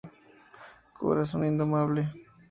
[0.99, 2.01] Corazón indomable